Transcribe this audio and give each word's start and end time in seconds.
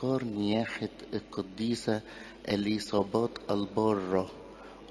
بتذكار 0.00 0.24
نياحة 0.24 0.88
القديسة 1.14 2.00
إليصابات 2.48 3.30
البارة 3.50 4.30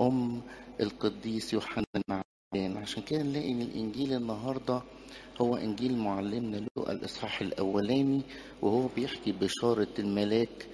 أم 0.01 0.41
القديس 0.81 1.53
يوحنا 1.53 1.83
المعمدان 1.95 2.81
عشان 2.83 3.03
كده 3.03 3.23
نلاقي 3.23 3.51
إن 3.51 3.61
الإنجيل 3.61 4.13
النهاردة 4.13 4.81
هو 5.41 5.55
إنجيل 5.55 5.97
معلمنا 5.97 6.65
لوقا 6.77 6.91
الإصحاح 6.91 7.41
الأولاني 7.41 8.21
وهو 8.61 8.87
بيحكي 8.95 9.31
بشارة 9.31 9.87
الملاك 9.99 10.67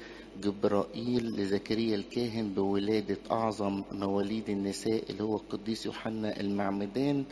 جبرائيل 0.43 1.25
لزكريا 1.25 1.95
الكاهن 1.95 2.53
بولادة 2.53 3.17
أعظم 3.31 3.83
مواليد 3.91 4.49
النساء 4.49 5.03
اللي 5.11 5.23
هو 5.23 5.35
القديس 5.35 5.85
يوحنا 5.85 6.39
المعمدان 6.39 7.25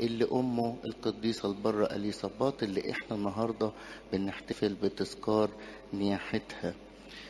اللي 0.00 0.26
أمه 0.32 0.76
القديسة 0.84 1.48
البرة 1.48 1.84
أليصابات 1.86 2.62
اللي 2.62 2.90
إحنا 2.90 3.16
النهاردة 3.16 3.70
بنحتفل 4.12 4.74
بتذكار 4.74 5.50
نياحتها 5.98 6.74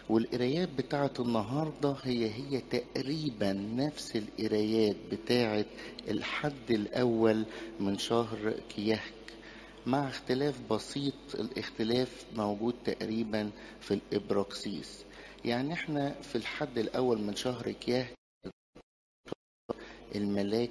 والقرايات 0.08 0.68
بتاعت 0.68 1.20
النهاردة 1.20 1.96
هي 2.02 2.30
هي 2.30 2.60
تقريبا 2.70 3.52
نفس 3.52 4.16
القرايات 4.16 4.96
بتاعت 5.12 5.66
الحد 6.08 6.70
الأول 6.70 7.44
من 7.80 7.98
شهر 7.98 8.54
كيهك 8.76 9.12
مع 9.86 10.08
اختلاف 10.08 10.60
بسيط 10.70 11.14
الاختلاف 11.34 12.24
موجود 12.36 12.74
تقريبا 12.84 13.50
في 13.80 13.94
الإبراكسيس. 13.94 15.04
يعني 15.44 15.72
إحنا 15.72 16.10
في 16.22 16.36
الحد 16.36 16.78
الأول 16.78 17.18
من 17.20 17.36
شهر 17.36 17.70
كيهك 17.72 18.14
الملاك 20.14 20.70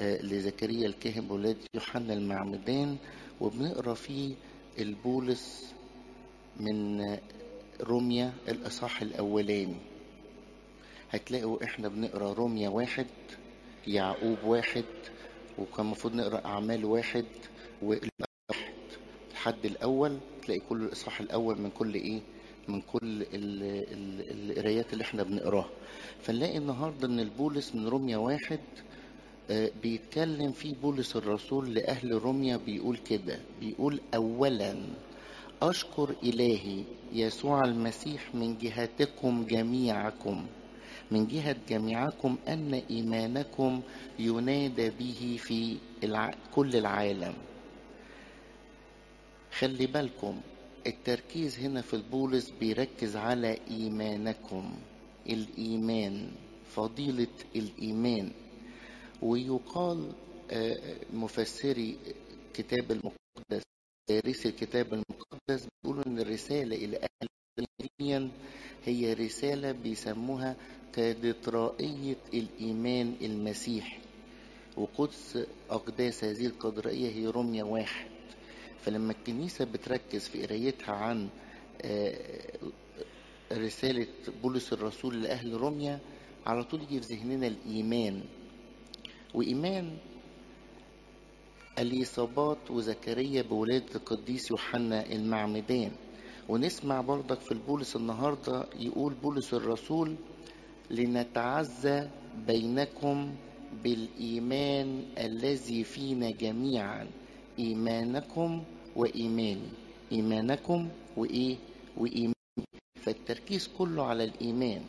لزكريا 0.00 0.86
الكاهن 0.86 1.20
بولاد 1.28 1.56
يوحنا 1.74 2.12
المعمدان 2.14 2.96
وبنقرأ 3.40 3.94
فيه 3.94 4.34
البولس 4.78 5.72
من 6.60 7.02
روميا 7.80 8.32
الإصحاح 8.48 9.02
الأولاني. 9.02 9.76
هتلاقوا 11.10 11.64
إحنا 11.64 11.88
بنقرأ 11.88 12.32
روميا 12.32 12.68
واحد 12.68 13.06
يعقوب 13.86 14.38
واحد 14.44 14.84
وكان 15.58 15.86
المفروض 15.86 16.14
نقرأ 16.14 16.44
أعمال 16.44 16.84
واحد 16.84 17.24
واحد. 17.82 18.02
الحد 19.32 19.64
الأول 19.64 20.18
تلاقي 20.42 20.60
كل 20.68 20.82
الإصحاح 20.82 21.20
الأول 21.20 21.60
من 21.60 21.70
كل 21.70 21.94
إيه؟ 21.94 22.20
من 22.68 22.80
كل 22.80 23.26
القرايات 23.34 24.92
اللي 24.92 25.04
إحنا 25.04 25.22
بنقراها. 25.22 25.70
فنلاقي 26.22 26.58
النهارده 26.58 27.08
إن 27.08 27.20
البولس 27.20 27.74
من 27.74 27.86
روميا 27.88 28.16
واحد 28.16 28.60
بيتكلم 29.82 30.52
فيه 30.52 30.74
بولس 30.74 31.16
الرسول 31.16 31.74
لأهل 31.74 32.12
روميا 32.12 32.56
بيقول 32.56 32.96
كده 32.96 33.38
بيقول 33.60 34.00
أولا 34.14 34.76
أشكر 35.62 36.14
إلهي 36.22 36.84
يسوع 37.12 37.60
المسيح 37.64 38.34
من 38.34 38.58
جهتكم 38.58 39.44
جميعكم 39.44 40.46
من 41.10 41.26
جهة 41.26 41.56
جميعكم 41.68 42.36
أن 42.48 42.74
إيمانكم 42.90 43.80
ينادى 44.18 44.90
به 44.90 45.36
في 45.40 45.76
الع... 46.04 46.30
كل 46.54 46.76
العالم. 46.76 47.34
خلي 49.58 49.86
بالكم 49.86 50.40
التركيز 50.86 51.58
هنا 51.58 51.80
في 51.80 51.94
البولس 51.94 52.50
بيركز 52.60 53.16
على 53.16 53.58
إيمانكم. 53.70 54.72
الإيمان 55.26 56.28
فضيلة 56.74 57.26
الإيمان. 57.56 58.30
ويقال 59.22 60.12
مفسري 61.12 61.96
كتاب 62.54 62.90
المقدس 62.92 63.62
دارسي 64.20 64.48
الكتاب 64.48 64.86
المقدس 64.94 65.66
بيقولوا 65.84 66.06
إن 66.06 66.18
الرسالة 66.18 66.76
إلى 66.76 66.96
أهل 66.96 67.28
المدين 67.58 68.30
هي 68.84 69.12
رسالة 69.12 69.72
بيسموها 69.72 70.56
كاتدرائية 70.92 72.16
الإيمان 72.34 73.14
المسيحي 73.22 73.98
وقدس 74.76 75.38
أقداس 75.70 76.24
هذه 76.24 76.46
القدرائية 76.46 77.08
هي 77.10 77.26
روميا 77.26 77.64
واحد. 77.64 78.06
فلما 78.84 79.12
الكنيسة 79.12 79.64
بتركز 79.64 80.28
في 80.28 80.46
قرايتها 80.46 80.92
عن 80.94 81.28
رسالة 83.52 84.06
بولس 84.42 84.72
الرسول 84.72 85.22
لأهل 85.22 85.52
روميا 85.54 85.98
على 86.46 86.64
طول 86.64 86.80
يجي 86.82 87.00
في 87.00 87.14
ذهننا 87.14 87.46
الإيمان. 87.46 88.22
وإيمان 89.34 89.96
اليصابات 91.78 92.70
وزكريا 92.70 93.42
بولادة 93.42 93.94
القديس 93.94 94.50
يوحنا 94.50 95.06
المعمدان. 95.12 95.90
ونسمع 96.48 97.00
برضك 97.00 97.40
في 97.40 97.52
البولس 97.52 97.96
النهاردة 97.96 98.66
يقول 98.78 99.14
بولس 99.14 99.54
الرسول 99.54 100.14
لنتعزى 100.90 102.08
بينكم 102.46 103.34
بالإيمان 103.84 105.02
الذي 105.18 105.84
فينا 105.84 106.30
جميعا 106.30 107.06
إيمانكم 107.58 108.62
وإيماني. 108.96 109.68
إيمانكم 110.12 110.88
وإيه؟ 111.16 111.56
وإيماني. 111.96 112.34
فالتركيز 113.02 113.68
كله 113.78 114.06
على 114.06 114.24
الإيمان. 114.24 114.82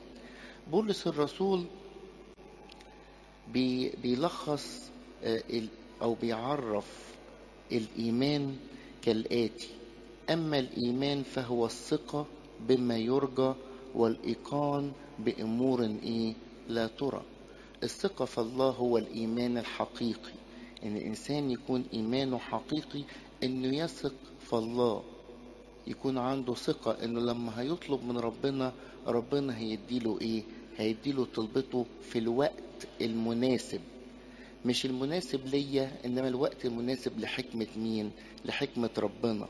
بولس 0.71 1.07
الرسول 1.07 1.65
بي 3.53 3.89
بيلخص 4.03 4.91
أو 6.03 6.13
بيعرف 6.13 7.13
الإيمان 7.71 8.55
كالآتي. 9.01 9.69
أما 10.29 10.59
الإيمان 10.59 11.23
فهو 11.23 11.65
الثقة 11.65 12.25
بما 12.67 12.97
يرجى 12.97 13.53
والإيقان 13.95 14.91
بأمور 15.19 15.83
إيه؟ 16.03 16.33
لا 16.69 16.87
ترى. 16.87 17.21
الثقة 17.83 18.25
في 18.25 18.37
الله 18.37 18.69
هو 18.69 18.97
الإيمان 18.97 19.57
الحقيقي. 19.57 20.31
إن 20.83 20.97
الإنسان 20.97 21.51
يكون 21.51 21.85
إيمانه 21.93 22.37
حقيقي 22.37 23.03
إنه 23.43 23.77
يثق 23.77 24.13
في 24.39 24.53
الله 24.53 25.03
يكون 25.87 26.17
عنده 26.17 26.53
ثقة 26.53 27.03
إنه 27.03 27.19
لما 27.19 27.61
هيطلب 27.61 28.03
من 28.03 28.17
ربنا 28.17 28.73
ربنا 29.07 29.57
هيديله 29.57 30.17
إيه؟ 30.21 30.43
هيديله 30.77 31.27
طلبته 31.35 31.85
في 32.01 32.19
الوقت 32.19 32.87
المناسب. 33.01 33.81
مش 34.65 34.85
المناسب 34.85 35.45
ليا 35.47 35.91
إنما 36.05 36.27
الوقت 36.27 36.65
المناسب 36.65 37.19
لحكمة 37.19 37.67
مين؟ 37.77 38.11
لحكمة 38.45 38.89
ربنا. 38.97 39.47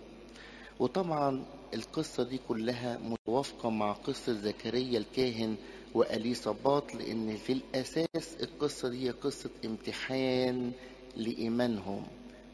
وطبعا 0.80 1.46
القصة 1.74 2.24
دي 2.24 2.40
كلها 2.48 2.98
متوافقة 2.98 3.70
مع 3.70 3.92
قصة 3.94 4.34
زكريا 4.34 4.98
الكاهن 5.00 5.56
وأليصابات 5.94 6.96
لأن 6.96 7.38
في 7.38 7.54
الأساس 7.54 8.38
القصة 8.44 8.90
دي 8.90 9.10
قصة 9.12 9.50
امتحان 9.66 10.72
لإيمانهم 11.18 12.04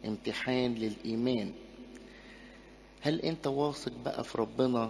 امتحان 0.06 0.76
للإيمان. 0.76 1.52
هل 3.02 3.22
أنت 3.22 3.48
واثق 3.48 3.92
بقى 4.06 4.24
في 4.24 4.38
ربنا؟ 4.38 4.90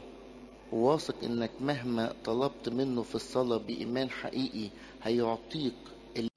واثق 0.72 1.24
إنك 1.24 1.52
مهما 1.62 2.14
طلبت 2.26 2.70
منه 2.70 3.02
في 3.02 3.16
الصلاة 3.16 3.58
بإيمان 3.58 4.10
حقيقي 4.10 4.70
هيعطيك 5.04 5.74
اللي 6.18 6.30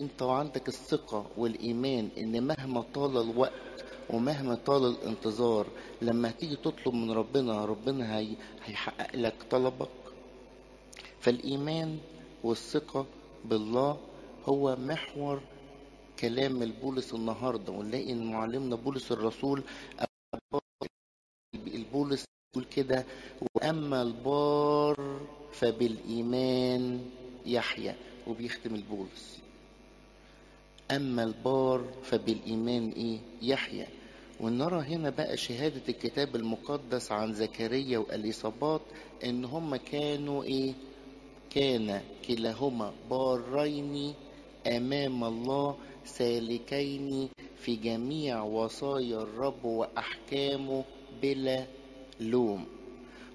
انت 0.00 0.22
وعندك 0.22 0.68
الثقة 0.68 1.26
والإيمان 1.36 2.08
إن 2.18 2.42
مهما 2.46 2.84
طال 2.94 3.16
الوقت 3.30 3.84
ومهما 4.10 4.54
طال 4.54 4.84
الانتظار 4.90 5.66
لما 6.02 6.30
تيجي 6.30 6.56
تطلب 6.56 6.94
من 6.94 7.10
ربنا 7.10 7.64
ربنا 7.64 8.18
هي 8.18 8.34
هيحقق 8.64 9.16
لك 9.16 9.34
طلبك. 9.50 9.88
فالإيمان 11.20 11.98
والثقة 12.44 13.06
بالله 13.44 13.98
هو 14.46 14.76
محور 14.76 15.40
كلام 16.18 16.62
البولس 16.62 17.14
النهارده 17.14 17.72
ونلاقي 17.72 18.12
إن 18.12 18.30
معلمنا 18.32 18.76
بولس 18.76 19.12
الرسول 19.12 19.62
البولس 21.54 22.24
يقول 22.52 22.64
كده 22.70 23.04
وأما 23.54 24.02
البار 24.02 25.20
فبالإيمان 25.52 27.10
يحيى 27.46 27.94
وبيختم 28.26 28.74
البولس. 28.74 29.38
أما 30.90 31.22
البار 31.24 31.84
فبالإيمان 32.02 32.88
إيه؟ 32.90 33.18
يحيى. 33.42 33.86
ونرى 34.40 34.80
هنا 34.80 35.10
بقى 35.10 35.36
شهادة 35.36 35.82
الكتاب 35.88 36.36
المقدس 36.36 37.12
عن 37.12 37.34
زكريا 37.34 37.98
وإليصابات 37.98 38.80
إن 39.24 39.44
هم 39.44 39.76
كانوا 39.76 40.42
إيه؟ 40.44 40.72
كان 41.50 42.00
كلاهما 42.28 42.92
بارين 43.10 44.14
أمام 44.66 45.24
الله 45.24 45.76
سالكين 46.04 47.28
في 47.56 47.76
جميع 47.76 48.42
وصايا 48.42 49.16
الرب 49.22 49.64
وأحكامه 49.64 50.84
بلا 51.22 51.66
لوم. 52.20 52.66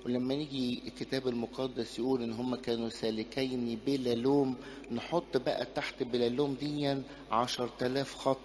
ولما 0.06 0.36
نيجي 0.36 0.82
الكتاب 0.88 1.28
المقدس 1.28 2.00
يقول 2.00 2.24
إن 2.24 2.34
هم 2.34 2.56
كانوا 2.56 2.90
سالكين 2.90 3.80
بلا 3.86 4.14
لوم 4.16 4.56
نحط 4.92 5.38
بقى 5.38 5.66
تحت 5.76 6.04
بلا 6.04 6.30
لوم 6.30 6.54
ديا 6.54 7.04
عشر 7.32 7.68
تلاف 7.80 8.16
خط. 8.16 8.38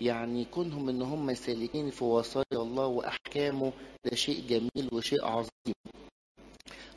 يعني 0.00 0.44
كونهم 0.44 0.88
إن 0.88 1.02
هم 1.02 1.34
سالكين 1.34 1.90
في 1.90 2.04
وصايا 2.04 2.44
الله 2.54 2.86
وأحكامه 2.86 3.72
ده 4.04 4.16
شيء 4.16 4.44
جميل 4.48 4.88
وشيء 4.92 5.24
عظيم. 5.24 5.74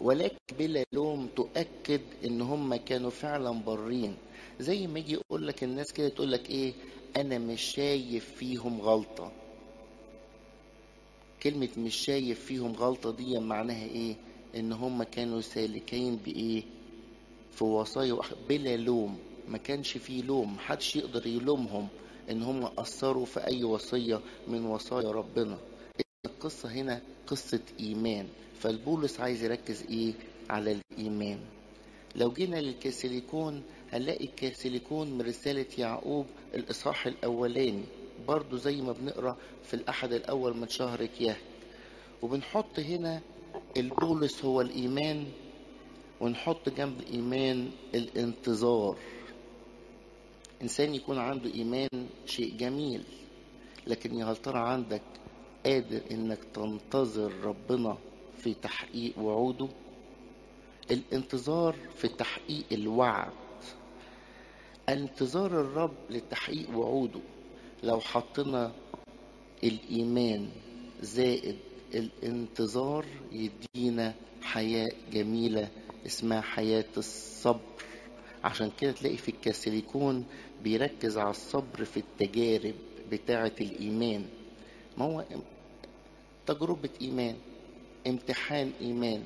ولكن 0.02 0.38
بلا 0.60 0.84
لوم 0.94 1.28
تؤكد 1.36 2.02
إن 2.26 2.42
هم 2.42 2.76
كانوا 2.76 3.10
فعلا 3.10 3.52
برين 3.52 4.16
زي 4.60 4.88
ما 4.88 5.00
يجي 5.00 5.14
يقول 5.14 5.48
لك 5.48 5.64
الناس 5.64 5.94
كده 5.94 6.10
تقول 6.10 6.32
لك 6.32 6.50
إيه؟ 6.50 6.74
أنا 7.18 7.38
مش 7.38 7.62
شايف 7.62 8.32
فيهم 8.38 8.82
غلطة. 8.82 9.32
كلمة 11.48 11.70
مش 11.78 11.96
شايف 11.96 12.46
فيهم 12.46 12.72
غلطة 12.74 13.12
دي 13.12 13.40
معناها 13.40 13.86
إيه؟ 13.86 14.16
إن 14.56 14.72
هم 14.72 15.04
كانوا 15.04 15.42
سالكين 15.42 16.16
بإيه؟ 16.16 16.64
في 17.52 17.64
وصايا 17.64 18.20
بلا 18.50 18.78
لوم. 18.78 19.18
ما 19.48 19.58
كانش 19.58 19.98
فيه 19.98 20.24
لوم. 20.24 20.56
محدش 20.56 20.96
يقدر 20.96 21.28
يلومهم 21.28 21.88
إن 22.32 22.44
هم 22.44 22.66
قصروا 22.66 23.26
في 23.26 23.48
أي 23.48 23.64
وصية 23.64 24.20
من 24.48 24.66
وصايا 24.66 25.12
ربنا. 25.12 25.58
القصة 26.26 26.70
هنا 26.70 27.02
قصة 27.28 27.60
إيمان. 27.80 28.28
فالبولس 28.60 29.20
عايز 29.20 29.44
يركز 29.44 29.84
إيه؟ 29.90 30.14
على 30.50 30.82
الإيمان. 30.92 31.40
لو 32.16 32.32
جينا 32.32 32.62
للكاسيليكون 32.62 33.64
هنلاقي 33.94 34.26
الكاسيليكون 34.26 35.12
من 35.12 35.22
رسالة 35.22 35.66
يعقوب 35.78 36.26
الإصحاح 36.56 37.08
الأولاني. 37.08 37.84
برضو 38.28 38.58
زي 38.58 38.82
ما 38.82 38.92
بنقرأ 38.92 39.38
في 39.64 39.74
الأحد 39.74 40.14
الأول 40.14 40.58
من 40.58 40.68
شهر 40.68 41.06
كياه. 41.06 41.38
وبنحط 42.22 42.80
هنا 42.80 43.22
البولس 43.78 44.46
هو 44.46 44.62
الإيمان 44.62 45.26
ونحط 46.22 46.70
جنب 46.70 47.00
الإيمان 47.00 47.72
الانتظار. 47.96 48.98
إنسان 50.62 50.96
يكون 50.96 51.18
عنده 51.18 51.54
إيمان 51.54 51.90
شيء 52.26 52.58
جميل 52.58 53.04
لكن 53.88 54.16
يا 54.16 54.26
هل 54.26 54.38
ترى 54.38 54.60
عندك 54.60 55.02
قادر 55.66 56.02
إنك 56.12 56.40
تنتظر 56.54 57.32
ربنا 57.44 57.98
في 58.38 58.54
تحقيق 58.54 59.20
وعوده؟ 59.20 59.68
الانتظار 60.92 61.76
في 61.98 62.08
تحقيق 62.08 62.64
الوعد. 62.72 63.32
انتظار 64.90 65.62
الرب 65.62 65.96
لتحقيق 66.10 66.78
وعوده. 66.78 67.20
لو 67.84 68.00
حطينا 68.00 68.72
الإيمان 69.64 70.50
زائد 71.02 71.56
الانتظار 71.94 73.06
يدينا 73.32 74.14
حياة 74.42 74.88
جميلة 75.14 75.70
اسمها 76.06 76.42
حياة 76.42 76.86
الصبر. 76.98 77.60
عشان 78.44 78.72
كده 78.80 78.92
تلاقي 78.92 79.18
في 79.18 79.30
الكاسيليكون 79.30 80.26
بيركز 80.64 81.18
على 81.18 81.30
الصبر 81.30 81.86
في 81.86 81.98
التجارب 81.98 82.76
بتاعة 83.12 83.52
الإيمان. 83.62 84.26
ما 84.98 85.06
هو 85.06 85.24
تجربة 86.48 86.90
إيمان 87.02 87.36
امتحان 88.08 88.72
إيمان 88.82 89.24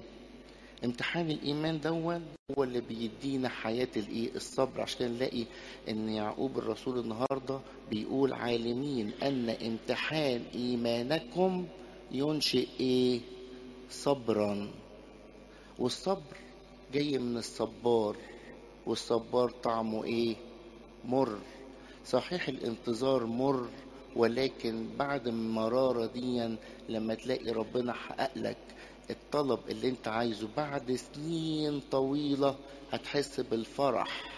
امتحان 0.85 1.31
الإيمان 1.31 1.79
دون 1.79 2.25
هو 2.57 2.63
اللي 2.63 2.81
بيدينا 2.81 3.49
حياة 3.49 3.87
الإيه؟ 3.97 4.29
الصبر. 4.35 4.81
عشان 4.81 5.11
نلاقي 5.11 5.45
إن 5.89 6.09
يعقوب 6.09 6.57
الرسول 6.57 6.99
النهاردة 6.99 7.59
بيقول 7.89 8.33
عالمين 8.33 9.11
أن 9.23 9.49
امتحان 9.49 10.43
إيمانكم 10.55 11.65
ينشئ 12.11 12.67
إيه؟ 12.79 13.19
صبرا. 13.89 14.71
والصبر 15.79 16.37
جاي 16.93 17.17
من 17.17 17.37
الصبار. 17.37 18.15
والصبار 18.85 19.49
طعمه 19.63 20.03
إيه؟ 20.03 20.35
مر. 21.05 21.37
صحيح 22.05 22.47
الانتظار 22.47 23.25
مر 23.25 23.67
ولكن 24.15 24.87
بعد 24.99 25.27
المرارة 25.27 26.05
دي 26.05 26.57
لما 26.89 27.13
تلاقي 27.13 27.51
ربنا 27.51 27.93
حقق 27.93 28.31
لك 28.35 28.57
الطلب 29.11 29.59
اللي 29.69 29.89
انت 29.89 30.07
عايزه 30.07 30.47
بعد 30.57 30.95
سنين 30.95 31.79
طويلة 31.91 32.55
هتحس 32.91 33.39
بالفرح. 33.39 34.31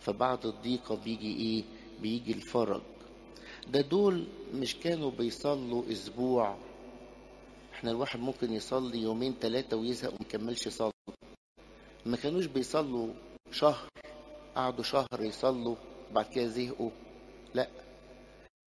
فبعد 0.00 0.46
الضيقة 0.46 0.94
بيجي 0.96 1.36
إيه؟ 1.36 1.64
بيجي 2.02 2.32
الفرج. 2.32 2.80
ده 3.68 3.80
دول 3.80 4.26
مش 4.54 4.76
كانوا 4.76 5.10
بيصلوا 5.10 5.92
أسبوع. 5.92 6.56
إحنا 7.72 7.90
الواحد 7.90 8.20
ممكن 8.20 8.52
يصلي 8.52 8.98
يومين 9.02 9.34
ثلاثة 9.40 9.76
ويزهق 9.76 10.12
ومكملش 10.12 10.68
صلاة. 10.68 10.92
ما 12.06 12.16
كانوش 12.16 12.46
بيصلوا 12.46 13.08
شهر. 13.52 13.88
قعدوا 14.56 14.84
شهر 14.84 15.06
يصلوا 15.20 15.76
بعد 16.12 16.26
كده 16.26 16.46
زهقوا. 16.46 16.90
لا 17.54 17.68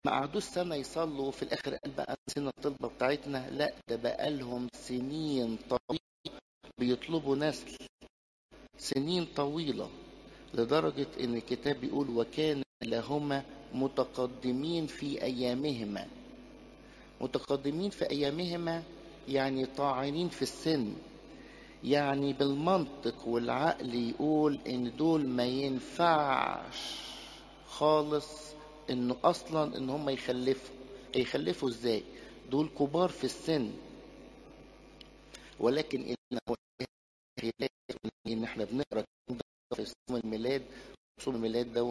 ما 0.07 0.13
قعدوش 0.13 0.43
سنة 0.45 0.75
يصلوا 0.75 1.31
في 1.31 1.43
الآخر 1.43 1.75
قال 1.75 1.93
بقى 1.93 2.17
نسينا 2.29 2.51
الطلبة 2.59 2.89
بتاعتنا. 2.89 3.51
لا 3.51 3.73
ده 3.89 3.97
بقى 3.97 4.31
لهم 4.31 4.69
سنين 4.75 5.59
طويلة 5.71 6.39
بيطلبوا 6.79 7.37
نسل 7.37 7.77
سنين 8.79 9.27
طويلة 9.37 9.91
لدرجة 10.55 11.07
إن 11.21 11.35
الكتاب 11.35 11.77
بيقول 11.81 12.11
وكان 12.11 12.63
لهما 12.85 13.45
متقدمين 13.75 14.87
في 14.87 15.23
أيامهما. 15.23 16.07
متقدمين 17.21 17.91
في 17.91 18.11
أيامهما 18.11 18.83
يعني 19.29 19.67
طاعنين 19.67 20.29
في 20.29 20.43
السن. 20.43 20.95
يعني 21.85 22.33
بالمنطق 22.33 23.29
والعقل 23.29 23.95
يقول 23.95 24.59
إن 24.67 24.97
دول 24.97 25.27
ما 25.27 25.45
ينفعش 25.45 26.99
خالص 27.67 28.53
إنه 28.93 29.17
أصلا 29.25 29.77
إن 29.77 29.91
هم 29.91 30.09
يخلفوا. 30.09 30.75
يخلفوا 31.17 31.69
إزاي؟ 31.69 32.03
دول 32.51 32.69
كبار 32.79 33.09
في 33.09 33.25
السن. 33.25 33.71
ولكن 35.61 36.15
إن 38.29 38.45
إحنا 38.45 38.65
بنقرأ 38.65 39.05
في 39.77 39.85
صوم 39.85 40.17
الميلاد 40.25 40.63
صوم 41.21 41.35
الميلاد 41.35 41.73
ده 41.73 41.85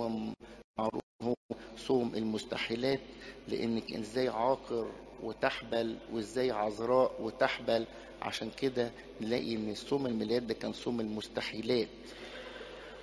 معروف 0.80 1.01
هو 1.24 1.33
صوم 1.77 2.15
المستحيلات 2.15 3.00
لأنك 3.47 3.94
إزاي 3.94 4.27
عاقر 4.30 4.92
وتحبل 5.24 5.97
وإزاي 6.13 6.51
عذراء 6.51 7.21
وتحبل. 7.21 7.86
عشان 8.21 8.51
كده 8.57 8.92
نلاقي 9.21 9.56
إن 9.56 9.75
صوم 9.75 10.06
الميلاد 10.06 10.47
ده 10.47 10.54
كان 10.54 10.74
صوم 10.74 11.00
المستحيلات. 11.00 11.88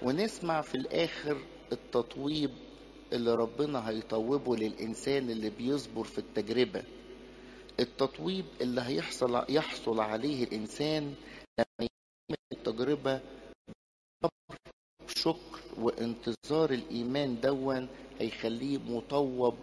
ونسمع 0.03 0.61
في 0.61 0.75
الآخر 0.75 1.39
التطويب 1.73 2.51
اللي 3.13 3.35
ربنا 3.35 3.89
هيطوبه 3.91 4.57
للإنسان 4.57 5.31
اللي 5.31 5.51
بيصبر 5.51 6.05
في 6.05 6.19
التجربة. 6.19 6.83
التطويب 7.81 8.45
اللي 8.61 8.81
هيحصل 8.81 9.45
يحصل 9.49 10.01
عليه 10.01 10.45
الإنسان 10.45 11.15
لما 11.59 11.89
يعمل 11.89 12.39
التجربة 12.53 13.21
صبر 14.23 14.59
شكر 15.17 15.61
وانتظار 15.81 16.71
الإيمان 16.71 17.41
دون 17.41 17.89
هيخليه 18.21 18.79
مطوب 18.79 19.55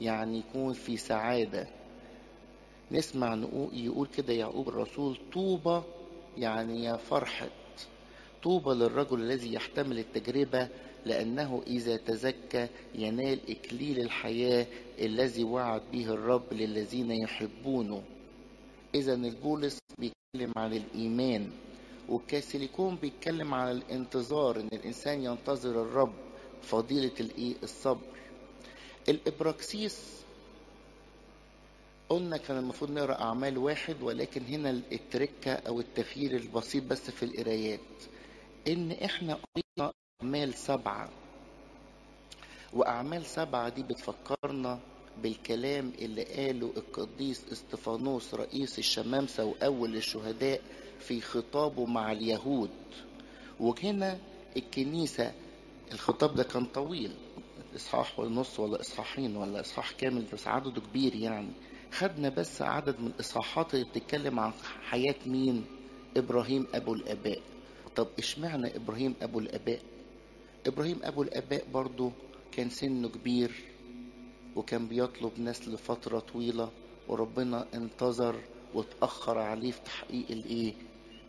يعني 0.00 0.38
يكون 0.38 0.72
في 0.72 0.96
سعادة. 0.96 1.66
نسمع 2.92 3.34
يقول 3.72 4.06
كده 4.06 4.32
يعقوب 4.32 4.68
الرسول 4.68 5.18
طوبى 5.32 5.82
يعني 6.38 6.84
يا 6.84 6.96
فرحة. 6.96 7.48
طوبى 8.42 8.70
للرجل 8.70 9.20
الذي 9.20 9.52
يحتمل 9.54 9.98
التجربة 9.98 10.68
لأنه 11.06 11.62
إذا 11.66 11.96
تزكى 11.96 12.68
ينال 12.94 13.38
إكليل 13.50 14.00
الحياة 14.00 14.66
الذي 14.98 15.44
وعد 15.44 15.82
به 15.92 16.04
الرب 16.06 16.52
للذين 16.52 17.10
يحبونه. 17.10 18.02
إذا 18.94 19.14
البولس 19.14 19.78
بيتكلم 19.98 20.52
عن 20.56 20.72
الإيمان 20.72 21.50
والكاسيليكون 22.08 22.96
بيتكلم 22.96 23.54
عن 23.54 23.70
الانتظار 23.76 24.60
إن 24.60 24.68
الإنسان 24.72 25.24
ينتظر 25.24 25.82
الرب 25.82 26.12
فضيلة 26.62 27.12
الإيه؟ 27.20 27.54
الصبر. 27.62 28.06
الإبراكسيس 29.08 30.22
قلنا 32.08 32.36
كان 32.36 32.58
المفروض 32.58 32.90
نقرأ 32.90 33.20
أعمال 33.22 33.58
واحد 33.58 34.02
ولكن 34.02 34.42
هنا 34.42 34.70
التركة 34.70 35.52
أو 35.52 35.80
التغيير 35.80 36.36
البسيط 36.36 36.84
بس 36.84 37.10
في 37.10 37.22
القرايات. 37.22 37.80
إن 38.68 38.92
إحنا 38.92 39.34
قرينا 39.34 39.92
أعمال 40.22 40.54
سبعة. 40.54 41.08
وأعمال 42.72 43.26
سبعة 43.26 43.68
دي 43.68 43.82
بتفكرنا 43.82 44.78
بالكلام 45.22 45.92
اللي 45.98 46.22
قاله 46.24 46.72
القديس 46.76 47.42
إستفانوس 47.52 48.34
رئيس 48.34 48.78
الشمامسه 48.78 49.44
واول 49.44 49.96
الشهداء 49.96 50.60
في 51.00 51.20
خطابه 51.20 51.86
مع 51.86 52.12
اليهود. 52.12 52.70
وهنا 53.60 54.18
الكنيسة 54.56 55.32
الخطاب 55.92 56.34
ده 56.34 56.42
كان 56.42 56.64
طويل 56.64 57.12
إصحاح 57.76 58.18
ونص 58.18 58.60
ولا 58.60 58.80
إصحاحين 58.80 59.36
ولا 59.36 59.60
إصحاح 59.60 59.90
كامل 59.92 60.24
بس 60.32 60.46
عدده 60.48 60.80
كبير 60.80 61.14
يعني. 61.14 61.50
خدنا 61.92 62.28
بس 62.28 62.62
عدد 62.62 63.00
من 63.00 63.06
الإصحاحات 63.06 63.74
اللي 63.74 63.84
بتتكلم 63.84 64.40
عن 64.40 64.52
حياة 64.90 65.14
مين؟ 65.26 65.64
إبراهيم 66.16 66.66
أبو 66.74 66.94
الآباء. 66.94 67.40
طب 67.96 68.08
إشمعنى 68.18 68.76
إبراهيم 68.76 69.14
أبو 69.22 69.38
الآباء؟ 69.38 69.80
إبراهيم 70.66 71.00
أبو 71.04 71.22
الآباء 71.22 71.64
برضو 71.74 72.12
كان 72.52 72.70
سنه 72.70 73.08
كبير 73.08 73.52
وكان 74.56 74.86
بيطلب 74.88 75.40
نسل 75.40 75.78
فترة 75.78 76.18
طويلة 76.18 76.70
وربنا 77.08 77.66
انتظر 77.74 78.40
واتأخر 78.74 79.38
عليه 79.38 79.70
في 79.72 79.80
تحقيق 79.84 80.26
الإيه؟ 80.30 80.74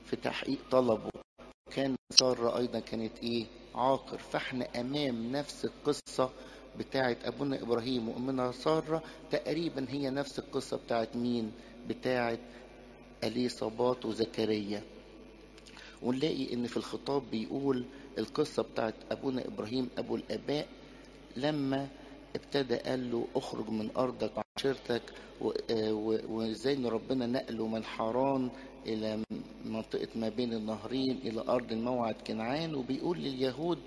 في 0.05 0.15
تحقيق 0.15 0.59
طلبه. 0.71 1.09
كان 1.71 1.95
سارة 2.19 2.57
أيضا 2.57 2.79
كانت 2.79 3.19
إيه؟ 3.23 3.45
عاقر. 3.75 4.17
فإحنا 4.17 4.67
أمام 4.81 5.31
نفس 5.31 5.65
القصة 5.65 6.29
بتاعة 6.79 7.17
أبونا 7.25 7.61
إبراهيم 7.61 8.09
وأمنا 8.09 8.51
سارة. 8.51 9.03
تقريبا 9.31 9.85
هي 9.89 10.09
نفس 10.09 10.39
القصة 10.39 10.77
بتاعة 10.77 11.07
مين؟ 11.15 11.51
بتاعة 11.87 12.37
أليصابات 13.23 14.05
وزكريا. 14.05 14.83
ونلاقي 16.03 16.53
إن 16.53 16.67
في 16.67 16.77
الخطاب 16.77 17.23
بيقول 17.31 17.85
القصة 18.17 18.63
بتاعة 18.63 18.93
أبونا 19.11 19.47
إبراهيم 19.47 19.89
أبو 19.97 20.15
الآباء 20.15 20.67
لما 21.37 21.87
ابتدى 22.35 22.75
قال 22.75 23.11
له 23.11 23.27
اخرج 23.35 23.69
من 23.69 23.89
أرضك 23.97 24.31
وعشيرتك 24.37 25.01
وإزاي 26.29 26.73
إن 26.73 26.85
ربنا 26.85 27.25
نقله 27.27 27.67
من 27.67 27.83
حران 27.83 28.49
إلى 28.85 29.23
منطقة 29.65 30.07
ما 30.15 30.29
بين 30.29 30.53
النهرين 30.53 31.17
إلى 31.25 31.41
أرض 31.49 31.71
الموعد 31.71 32.15
كنعان. 32.27 32.75
وبيقول 32.75 33.17
لليهود 33.17 33.77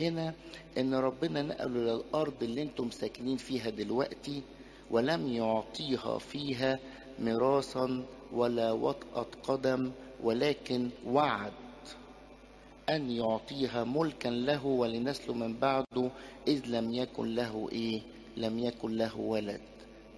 هنا 0.00 0.34
إن 0.78 0.94
ربنا 0.94 1.42
نقله 1.42 1.68
للأرض 1.80 2.42
اللي 2.42 2.62
أنتم 2.62 2.90
ساكنين 2.90 3.36
فيها 3.36 3.70
دلوقتي 3.70 4.42
ولم 4.90 5.28
يعطيها 5.28 6.18
فيها 6.18 6.78
ميراثا 7.18 8.04
ولا 8.32 8.72
وطأة 8.72 9.26
قدم 9.42 9.90
ولكن 10.22 10.90
وعد 11.06 11.52
أن 12.88 13.10
يعطيها 13.10 13.84
ملكا 13.84 14.28
له 14.28 14.66
ولنسله 14.66 15.34
من 15.34 15.58
بعده 15.58 16.10
إذ 16.48 16.66
لم 16.66 16.92
يكن 16.94 17.34
له 17.34 17.68
إيه؟ 17.72 18.02
لم 18.36 18.58
يكن 18.58 18.96
له 18.96 19.16
ولد. 19.18 19.60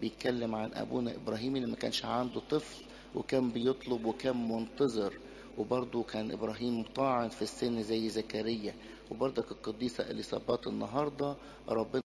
بيتكلم 0.00 0.54
عن 0.54 0.70
أبونا 0.74 1.14
إبراهيم 1.14 1.56
اللي 1.56 1.66
ما 1.66 1.76
كانش 1.76 2.04
عنده 2.04 2.40
طفل 2.50 2.84
وكان 3.14 3.50
بيطلب 3.50 4.04
وكان 4.04 4.48
منتظر. 4.48 5.14
وبرضه 5.58 6.02
كان 6.02 6.30
إبراهيم 6.30 6.82
طاعن 6.82 7.28
في 7.28 7.42
السن 7.42 7.82
زي 7.82 8.08
زكريا. 8.08 8.74
وبرضك 9.10 9.50
القديسة 9.52 10.10
إليصابات 10.10 10.66
النهاردة 10.66 11.36
ربنا 11.68 12.02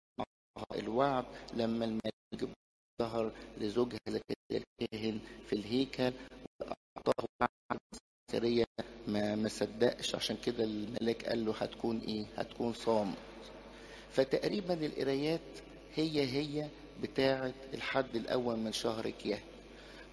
الوعد 0.75 1.25
لما 1.54 1.86
الملك 1.86 2.50
ظهر 3.01 3.32
لزوجها 3.58 4.00
زكريا 4.10 4.63
الكاهن 4.82 5.20
في 5.48 5.54
الهيكل 5.54 6.12
وأعطاه 6.62 7.25
زكريا 8.31 8.65
ما 9.07 9.47
صدقش 9.47 10.15
عشان 10.15 10.38
كده 10.45 10.63
الملاك 10.63 11.25
قال 11.25 11.45
له 11.45 11.53
هتكون 11.59 12.00
إيه؟ 12.07 12.25
هتكون 12.38 12.74
صامت 12.74 13.17
فتقريبا 14.12 14.74
القرايات 14.86 15.41
هي 15.95 16.21
هي 16.21 16.67
بتاعة 17.01 17.53
الحد 17.74 18.15
الأول 18.15 18.55
من 18.57 18.71
شهر 18.74 19.09
كياه. 19.09 19.39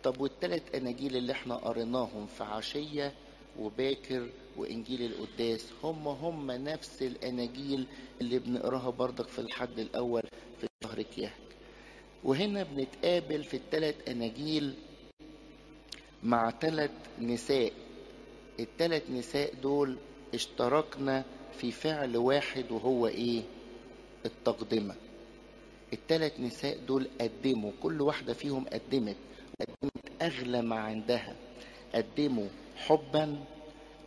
طب 0.05 0.21
والثلاث 0.21 0.75
أناجيل 0.75 1.17
اللي 1.17 1.33
إحنا 1.33 1.55
قريناهم 1.57 2.27
في 2.27 2.45
عشية 2.45 3.13
وباكر 3.59 4.29
وإنجيل 4.57 5.03
القداس 5.03 5.65
هم 5.83 6.09
هم 6.09 6.51
نفس 6.51 7.03
الأناجيل 7.03 7.87
اللي 8.21 8.39
بنقراها 8.39 8.91
بردك 8.91 9.29
في 9.29 9.39
الحد 9.39 9.79
الأول 9.79 10.23
في 10.61 10.67
شهر 10.85 11.03
كياه. 11.03 11.31
وهنا 12.25 12.63
بنتقابل 12.63 13.45
في 13.45 13.57
الثلاث 13.57 14.09
أناجيل 14.09 14.75
مع 16.25 16.51
ثلاث 16.51 16.91
نساء. 17.21 17.73
الثلاث 18.61 19.11
نساء 19.11 19.55
دول 19.63 19.97
اشتركنا 20.35 21.25
في 21.59 21.71
فعل 21.73 22.17
واحد 22.17 22.71
وهو 22.71 23.07
إيه؟ 23.07 23.43
التقدمة. 24.27 24.95
الثلاث 25.93 26.41
نساء 26.41 26.79
دول 26.89 27.09
قدموا 27.21 27.71
كل 27.83 28.01
واحدة 28.01 28.33
فيهم 28.35 28.65
قدمت 28.73 29.17
قدمت 29.61 30.23
أغلى 30.23 30.63
ما 30.63 30.77
عندها. 30.77 31.37
قدموا 31.95 32.49
حبا 32.77 33.45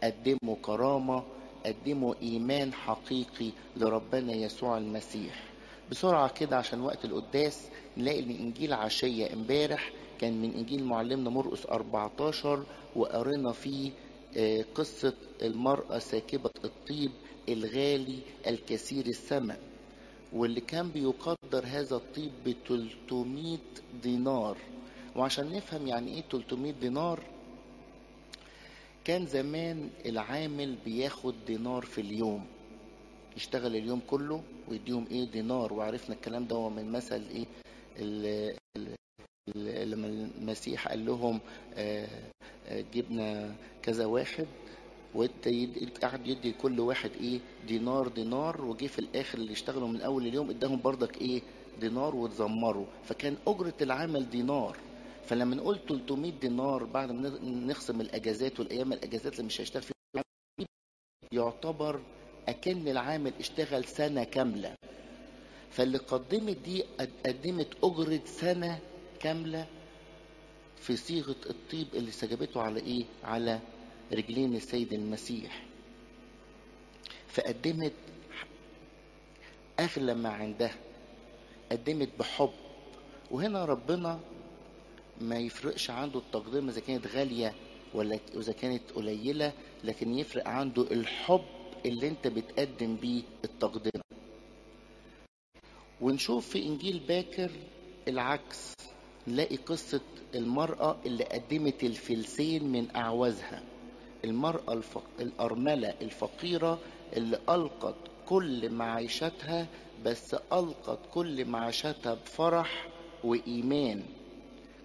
قدموا 0.04 0.56
كرامة 0.62 1.24
قدموا 1.66 2.14
إيمان 2.22 2.74
حقيقي 2.74 3.52
لربنا 3.78 4.34
يسوع 4.34 4.78
المسيح. 4.78 5.44
بسرعة 5.92 6.34
كده 6.34 6.58
عشان 6.58 6.82
وقت 6.82 7.06
القداس 7.06 7.68
نلاقي 7.98 8.20
إن 8.20 8.30
انجيل 8.30 8.74
عشية 8.74 9.34
امبارح 9.34 9.92
كان 10.22 10.42
من 10.42 10.54
إنجيل 10.54 10.84
معلمنا 10.84 11.30
مرقس 11.30 11.66
14 11.66 12.64
وقرينا 12.96 13.52
فيه 13.52 13.92
قصة 14.76 15.14
المرأة 15.42 16.00
ساكبة 16.00 16.50
الطيب 16.66 17.12
الغالي 17.50 18.20
الكثير 18.48 19.06
الثمن 19.06 19.56
واللي 20.34 20.62
كان 20.62 20.90
بيقدر 20.90 21.66
هذا 21.66 21.96
الطيب 21.96 22.32
ب 22.46 22.54
300 22.68 23.58
دينار. 24.04 24.58
وعشان 25.16 25.52
نفهم 25.54 25.88
يعني 25.88 26.14
إيه 26.14 26.22
300 26.32 26.72
دينار 26.72 27.24
كان 29.06 29.26
زمان 29.26 29.90
العامل 30.06 30.76
بياخد 30.86 31.36
دينار 31.48 31.82
في 31.86 32.02
اليوم 32.02 32.46
يشتغل 33.38 33.76
اليوم 33.76 34.02
كله 34.10 34.44
ويديهم 34.70 35.06
إيه 35.12 35.24
دينار. 35.32 35.74
وعرفنا 35.74 36.16
الكلام 36.16 36.48
ده 36.48 36.56
هو 36.56 36.70
من 36.70 36.92
مثل 36.92 37.24
إيه 37.32 37.46
لما 39.56 40.08
المسيح 40.08 40.88
قال 40.88 41.06
لهم 41.06 41.40
جبنا 42.94 43.56
كذا 43.82 44.06
واحد 44.06 44.48
قعد 46.02 46.28
يدي 46.28 46.52
كل 46.52 46.80
واحد 46.80 47.12
إيه 47.22 47.40
دينار 47.68 48.08
دينار 48.08 48.66
وجه 48.66 48.88
في 48.88 49.00
الآخر 49.00 49.38
اللي 49.38 49.54
اشتغلوا 49.54 49.88
من 49.88 50.02
أول 50.02 50.28
اليوم 50.28 50.50
اداهم 50.50 50.82
بردك 50.82 51.22
إيه 51.22 51.42
دينار 51.82 52.16
واتذمروا. 52.16 52.86
فكان 53.04 53.36
أجرة 53.48 53.74
العمل 53.82 54.30
دينار. 54.30 54.78
فلما 55.26 55.56
نقول 55.56 55.80
300 55.88 56.32
دينار 56.32 56.84
بعد 56.84 57.12
ما 57.12 57.30
نخصم 57.44 58.02
الأجازات 58.02 58.60
والأيام 58.60 58.94
الأجازات 58.94 59.34
اللي 59.34 59.44
مش 59.44 59.62
هيشتغل 59.62 59.84
فيها 59.84 60.24
يعتبر 61.32 62.00
أكن 62.48 62.88
العامل 62.88 63.34
اشتغل 63.40 63.86
سنة 63.86 64.24
كاملة. 64.24 64.76
فاللي 65.72 65.98
قدمت 65.98 66.58
دي 66.58 66.84
قدمت 67.26 67.68
أجرة 67.84 68.22
سنة 68.26 68.80
كاملة 69.20 69.68
في 70.82 70.98
صيغة 70.98 71.36
الطيب 71.50 71.88
اللي 71.94 72.12
سجبته 72.12 72.62
على 72.62 72.80
إيه؟ 72.80 73.06
على 73.24 73.60
رجلين 74.14 74.56
السيد 74.56 74.94
المسيح. 74.94 75.64
فقدمت 77.28 77.94
اغلى 79.80 80.14
ما 80.14 80.30
عندها 80.30 80.76
قدمت 81.72 82.10
بحب. 82.20 82.50
وهنا 83.32 83.66
ربنا 83.66 84.20
ما 85.22 85.38
يفرقش 85.40 85.90
عنده 85.90 86.20
التقدمة 86.20 86.72
إذا 86.72 86.82
كانت 86.82 87.08
غالية 87.08 87.54
ولا 87.94 88.20
إذا 88.36 88.54
كانت 88.54 88.92
قليلة 88.96 89.54
لكن 89.84 90.18
يفرق 90.20 90.48
عنده 90.48 90.82
الحب 90.92 91.46
اللي 91.86 92.08
أنت 92.08 92.28
بتقدم 92.28 92.96
بيه 92.96 93.22
التقدمة 93.46 94.02
ونشوف 96.02 96.50
في 96.50 96.66
إنجيل 96.66 97.00
باكر 97.00 97.52
العكس. 98.08 98.74
نلاقي 99.28 99.56
قصة 99.56 100.02
المرأة 100.36 100.98
اللي 101.06 101.24
قدمت 101.24 101.84
الفلسين 101.84 102.64
من 102.72 102.96
أعوازها. 102.96 103.64
المرأة 104.26 104.74
الفق... 104.74 105.04
الأرملة 105.20 105.94
الفقيرة 106.02 106.80
اللي 107.18 107.40
ألقت 107.50 107.96
كل 108.26 108.70
معيشتها 108.70 109.68
بس 110.06 110.34
ألقت 110.54 111.00
كل 111.14 111.46
معيشتها 111.46 112.14
بفرح 112.14 112.88
وإيمان. 113.24 114.04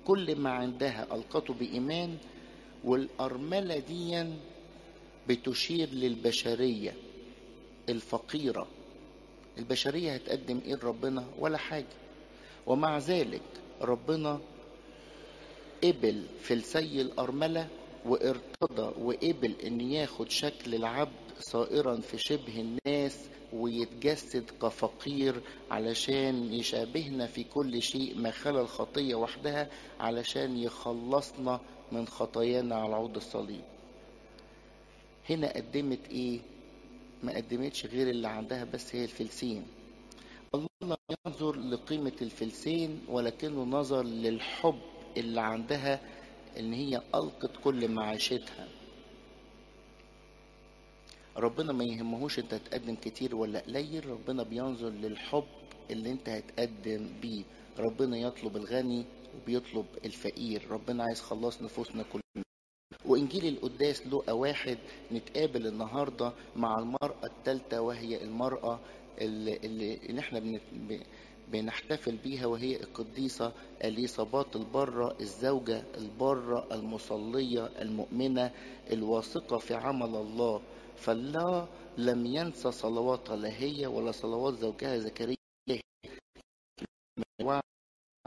كل 0.07 0.37
ما 0.37 0.51
عندها 0.51 1.15
ألقته 1.15 1.55
بإيمان 1.55 2.17
والأرملة 2.85 3.79
دي 3.79 4.25
بتشير 5.29 5.89
للبشرية 5.93 6.95
الفقيرة. 7.89 8.67
البشرية 9.59 10.15
هتقدم 10.15 10.61
إيه 10.67 10.75
لربنا؟ 10.75 11.25
ولا 11.39 11.59
حاجة. 11.59 11.87
ومع 12.67 12.99
ذلك 12.99 13.43
ربنا 13.83 14.41
قبل 15.85 16.23
في 16.43 16.55
السي 16.55 17.01
الأرملة 17.01 17.69
وارتضى 18.07 19.01
وقبل 19.03 19.55
إن 19.67 19.81
ياخد 19.81 20.31
شكل 20.31 20.75
العبد 20.75 21.13
صائرا 21.41 21.97
في 21.97 22.19
شبه 22.19 22.61
الناس 22.61 23.19
ويتجسد 23.53 24.51
كفقير 24.63 25.41
علشان 25.71 26.53
يشابهنا 26.55 27.27
في 27.27 27.45
كل 27.45 27.83
شيء 27.83 28.19
ما 28.19 28.31
خلا 28.31 28.61
الخطية 28.61 29.15
وحدها 29.15 29.69
علشان 30.01 30.59
يخلصنا 30.59 31.61
من 31.93 32.07
خطايانا 32.09 32.75
على 32.77 32.95
عود 32.95 33.17
الصليب. 33.17 33.65
هنا 35.31 35.53
قدمت 35.57 36.09
إيه؟ 36.11 36.41
ما 37.23 37.37
قدمتش 37.37 37.87
غير 37.87 38.11
اللي 38.11 38.29
عندها 38.29 38.65
بس 38.65 38.95
هي 38.97 39.05
الفلسين. 39.05 39.67
لم 40.83 40.97
ينظر 41.27 41.57
لقيمة 41.57 42.13
الفلسين 42.23 43.01
ولكنه 43.09 43.65
نظر 43.65 44.03
للحب 44.03 44.79
اللي 45.17 45.41
عندها 45.41 46.01
إن 46.59 46.73
هي 46.73 47.03
ألقت 47.15 47.51
كل 47.65 47.89
معاشتها. 47.89 48.69
ربنا 51.37 51.73
ما 51.73 51.85
يهمهوش 51.85 52.39
أنت 52.39 52.55
تقدم 52.55 52.95
كتير 52.95 53.35
ولا 53.37 53.59
قليل 53.61 54.07
ربنا 54.07 54.43
بينظر 54.43 54.89
للحب 54.89 55.45
اللي 55.91 56.11
أنت 56.11 56.29
هتقدم 56.29 57.09
بيه. 57.23 57.43
ربنا 57.79 58.17
يطلب 58.17 58.57
الغني 58.57 59.05
وبيطلب 59.37 59.87
الفقير. 60.05 60.63
ربنا 60.71 61.05
عايز 61.05 61.21
خلاص 61.21 61.63
نفوسنا 61.63 62.05
كلنا 62.13 62.45
وإنجيل 63.05 63.47
القداس 63.47 64.07
لقى 64.07 64.39
واحد 64.39 64.79
نتقابل 65.13 65.67
النهاردة 65.67 66.33
مع 66.57 66.79
المرأة 66.79 67.25
الثالثة 67.25 67.81
وهي 67.81 68.25
المرأة 68.25 68.81
اللي, 69.21 69.57
اللي, 69.57 70.19
إحنا 70.21 70.61
بنحتفل 71.53 72.17
بيها 72.17 72.47
وهي 72.47 72.77
القديسة 72.77 73.53
أليصابات 73.85 74.57
البرة 74.57 75.17
الزوجة 75.21 75.83
البرة 75.99 76.67
المصلية 76.75 77.67
المؤمنة 77.67 78.51
الواثقة 78.93 79.59
في 79.59 79.75
عمل 79.75 80.15
الله. 80.17 80.63
فالله 80.97 81.69
لم 81.99 82.27
ينسى 82.27 82.73
صلواتها 82.73 83.37
لا 83.37 83.49
هي 83.61 83.87
ولا 83.87 84.13
صلوات 84.13 84.55
زوجها 84.55 84.99
زكريا 84.99 85.37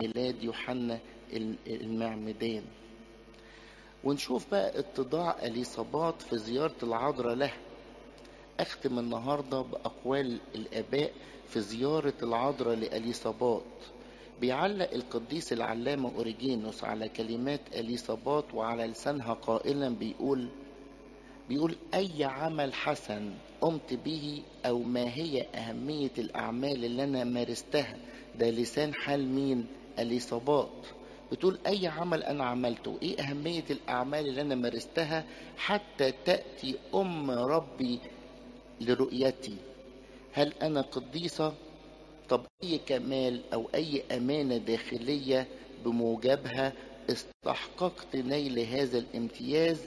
ميلاد 0.01 0.43
يوحنا 0.43 0.99
المعمدان. 1.67 2.63
ونشوف 4.03 4.51
بقى 4.51 4.79
اتضاع 4.79 5.45
اليصابات 5.45 6.21
في 6.21 6.37
زيارة 6.37 6.75
العذراء 6.83 7.35
له 7.35 7.53
أختم 8.59 8.99
النهاردة 8.99 9.61
بأقوال 9.61 10.37
الآباء 10.55 11.11
في 11.49 11.59
زيارة 11.61 12.13
العذراء 12.23 12.75
لأليصابات 12.75 13.61
بيعلق 14.41 14.93
القديس 14.93 15.53
العلامة 15.53 16.11
أوريجينوس 16.15 16.83
على 16.83 17.09
كلمات 17.09 17.61
أليصابات 17.75 18.45
وعلى 18.53 18.87
لسانها 18.87 19.33
قائلا 19.33 19.89
بيقول 19.89 20.47
بيقول 21.49 21.75
أي 21.93 22.23
عمل 22.23 22.73
حسن 22.73 23.31
قمت 23.61 23.93
به 24.05 24.41
أو 24.65 24.79
ما 24.83 25.03
هي 25.15 25.41
أهمية 25.55 26.11
الأعمال 26.17 26.85
اللي 26.85 27.03
أنا 27.03 27.23
مارستها؟ 27.23 27.97
ده 28.39 28.49
لسان 28.49 28.93
حال 28.93 29.27
مين؟ 29.27 29.65
اليصابات 29.99 30.69
بتقول 31.31 31.57
أي 31.67 31.87
عمل 31.87 32.23
أنا 32.23 32.43
عملته؟ 32.45 32.97
إيه 33.01 33.19
أهمية 33.21 33.63
الأعمال 33.69 34.27
اللي 34.27 34.41
أنا 34.41 34.55
مارستها 34.55 35.25
حتى 35.57 36.13
تأتي 36.25 36.75
أم 36.95 37.31
ربي 37.31 37.99
لرؤيتي. 38.81 39.55
هل 40.33 40.53
أنا 40.61 40.81
قديسة 40.81 41.53
طب 42.29 42.45
أي 42.63 42.77
كمال 42.77 43.41
أو 43.53 43.69
أي 43.75 44.03
أمانة 44.11 44.57
داخلية 44.57 45.47
بموجبها 45.85 46.73
استحققت 47.09 48.15
نيل 48.15 48.59
هذا 48.59 48.97
الامتياز 48.97 49.81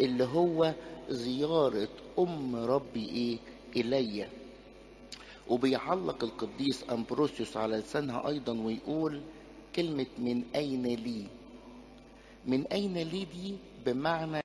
اللي 0.00 0.24
هو 0.24 0.72
زيارة 1.10 1.88
أم 2.18 2.56
ربي 2.56 3.08
إيه؟ 3.08 3.38
إلي. 3.76 4.26
وبيعلق 5.48 6.24
القديس 6.24 6.84
أمبروسيوس 6.90 7.56
على 7.56 7.76
لسانها 7.76 8.28
أيضا 8.28 8.52
ويقول 8.52 9.20
كلمة 9.76 10.06
من 10.18 10.42
أين 10.56 10.82
لي 10.86 11.26
من 12.46 12.66
أين 12.66 12.98
لي 12.98 13.24
دي؟ 13.24 13.54
بمعنى 13.86 14.41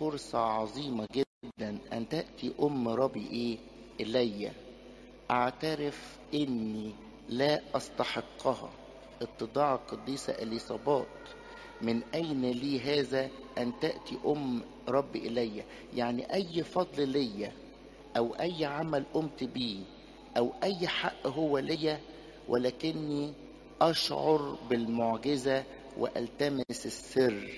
فرصة 0.00 0.38
عظيمة 0.38 1.06
جدا 1.12 1.78
أن 1.92 2.08
تأتي 2.08 2.52
أم 2.62 2.88
ربي 2.88 3.26
إيه 3.30 3.58
إلي. 4.00 4.50
أعترف 5.30 6.18
إني 6.34 6.92
لا 7.28 7.76
أستحقها. 7.76 8.70
اتضاع 9.22 9.74
القديسة 9.74 10.32
إليصابات. 10.32 11.06
من 11.82 12.02
أين 12.14 12.50
لي 12.50 12.80
هذا 12.80 13.30
أن 13.58 13.72
تأتي 13.80 14.18
أم 14.26 14.62
ربي 14.88 15.18
إلي؟ 15.18 15.64
يعني 15.94 16.34
أي 16.34 16.64
فضل 16.64 17.08
ليا 17.08 17.52
أو 18.16 18.34
أي 18.34 18.64
عمل 18.64 19.04
قمت 19.14 19.44
بيه 19.44 19.80
أو 20.36 20.52
أي 20.62 20.88
حق 20.88 21.26
هو 21.26 21.58
ليا 21.58 22.00
ولكني 22.48 23.32
أشعر 23.80 24.58
بالمعجزة 24.70 25.64
وألتمس 25.98 26.86
السر. 26.86 27.48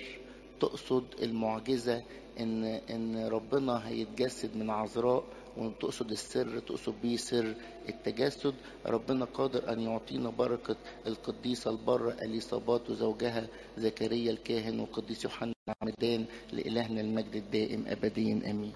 تقصد 0.60 1.04
المعجزة 1.22 2.02
إن 2.40 2.64
إن 2.64 3.26
ربنا 3.28 3.88
هيتجسد 3.88 4.56
من 4.56 4.70
عذراء 4.70 5.24
وتقصد 5.56 6.10
السر 6.10 6.58
تقصد 6.58 6.94
بيه 7.02 7.16
سر 7.16 7.54
التجسد. 7.88 8.54
ربنا 8.86 9.24
قادر 9.24 9.72
أن 9.72 9.80
يعطينا 9.80 10.30
بركة 10.30 10.76
القديسة 11.06 11.70
البرة 11.70 12.12
أليصابات 12.22 12.90
وزوجها 12.90 13.48
زكريا 13.78 14.30
الكاهن 14.30 14.80
والقديس 14.80 15.24
يوحنا 15.24 15.52
العمدان 15.68 16.24
لإلهنا 16.52 17.00
المجد 17.00 17.34
الدائم 17.36 17.84
أبديا 17.88 18.50
آمين. 18.50 18.72